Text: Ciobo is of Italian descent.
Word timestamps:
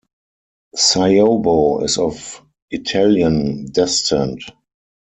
Ciobo 0.75 1.83
is 1.83 1.99
of 1.99 2.43
Italian 2.71 3.65
descent. 3.67 4.41